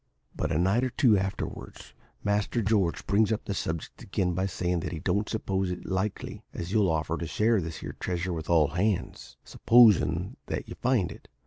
[0.35, 1.93] "But a night or two afterwards,
[2.23, 6.43] Master George brings up the subject again by sayin' that he don't suppose it's likely
[6.55, 11.11] as you'll offer to share this here treasure with all hands, supposin' that you find
[11.11, 11.27] it.